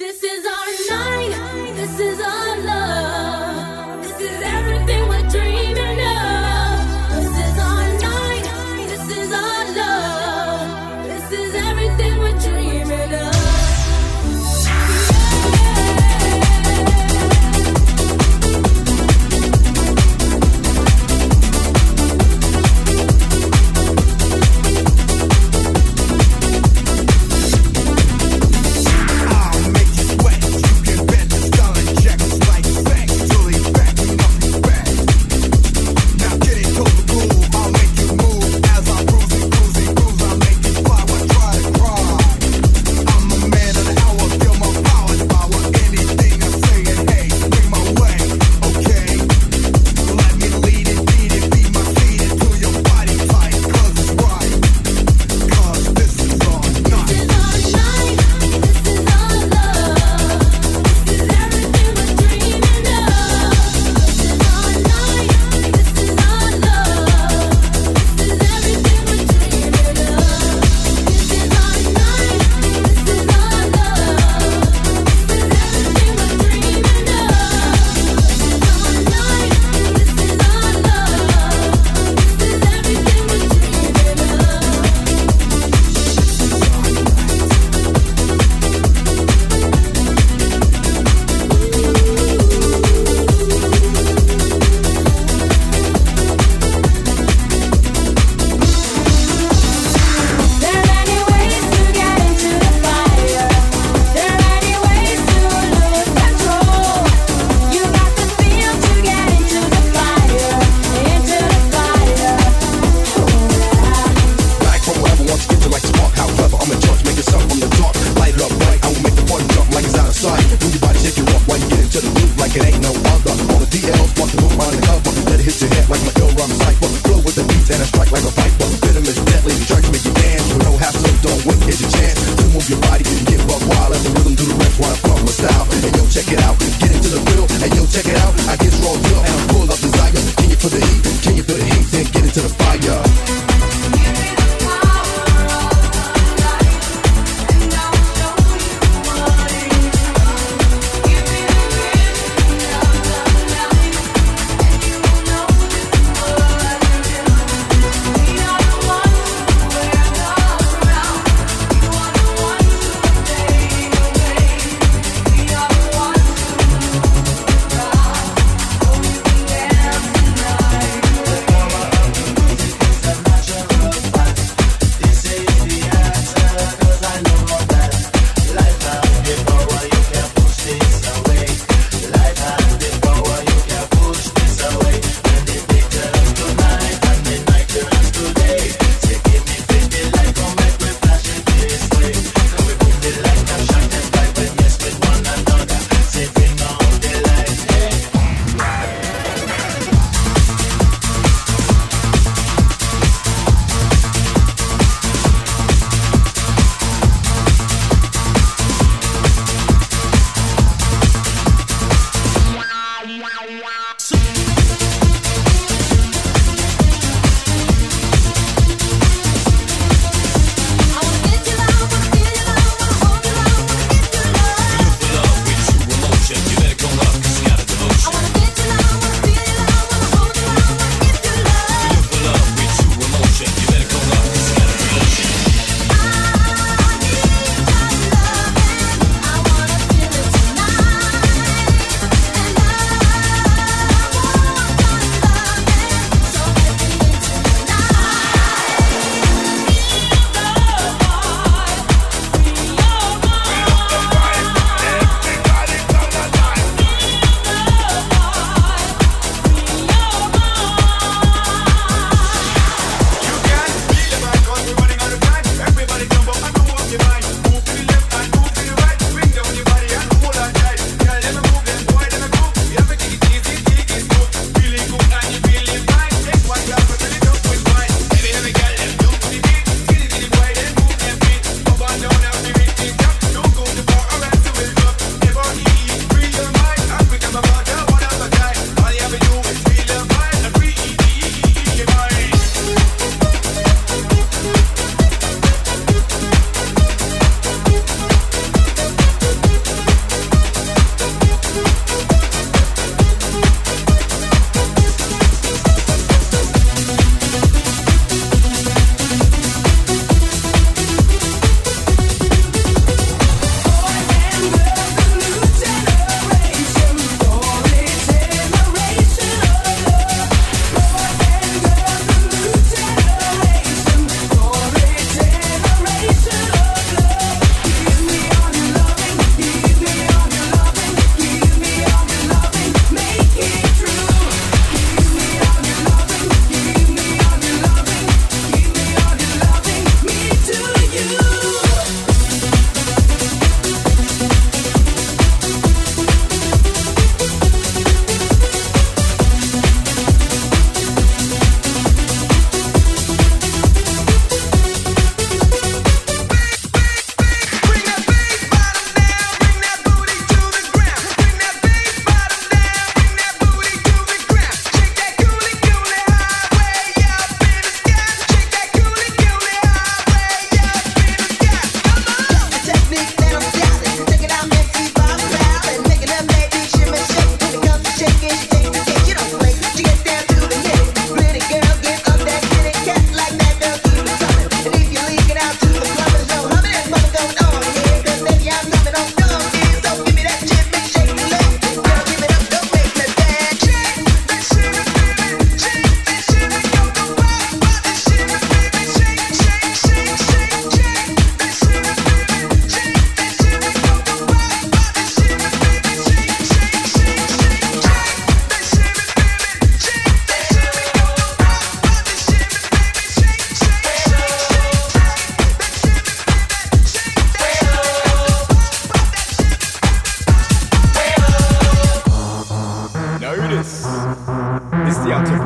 [0.00, 1.74] This is our night.
[1.76, 2.39] This is our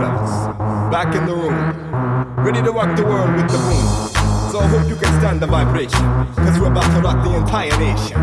[0.05, 0.91] Brothers.
[0.91, 2.45] Back in the room.
[2.45, 4.51] Ready to rock the world with the boom.
[4.51, 6.05] So I hope you can stand the vibration.
[6.37, 8.19] Cause we're about to rock the entire nation.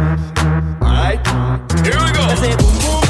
[0.81, 1.25] Alright?
[1.83, 3.00] Here we go.